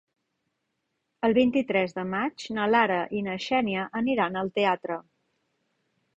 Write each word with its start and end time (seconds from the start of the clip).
El 1.27 1.35
vint-i-tres 1.37 1.93
de 1.97 2.05
maig 2.13 2.47
na 2.57 2.65
Lara 2.77 2.99
i 3.19 3.23
na 3.29 3.37
Xènia 3.45 3.85
aniran 4.01 4.43
al 4.43 4.53
teatre. 4.59 5.01